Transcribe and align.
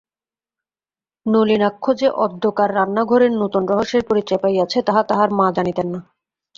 নলিনাক্ষ 1.25 1.85
যে 1.93 2.07
অদ্যকার 2.17 2.69
রান্নাঘরের 2.75 3.31
নূতন 3.31 3.63
রহস্যের 3.67 4.03
পরিচয় 4.05 4.41
পাইয়াছে 4.41 4.77
তাহা 4.81 5.01
তাহার 5.03 5.29
মা 5.29 5.47
জানিতেন 5.51 5.87
না। 5.93 5.99